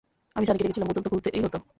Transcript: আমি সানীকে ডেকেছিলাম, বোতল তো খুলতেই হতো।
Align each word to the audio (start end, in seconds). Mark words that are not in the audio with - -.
আমি 0.35 0.45
সানীকে 0.45 0.63
ডেকেছিলাম, 0.63 0.87
বোতল 0.89 1.03
তো 1.03 1.09
খুলতেই 1.09 1.41
হতো। 1.41 1.57